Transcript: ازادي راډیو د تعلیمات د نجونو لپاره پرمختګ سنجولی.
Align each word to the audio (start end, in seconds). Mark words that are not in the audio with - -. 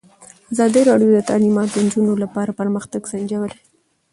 ازادي 0.53 0.81
راډیو 0.89 1.09
د 1.13 1.19
تعلیمات 1.29 1.67
د 1.71 1.77
نجونو 1.85 2.13
لپاره 2.23 2.55
پرمختګ 2.59 3.01
سنجولی. 3.11 3.59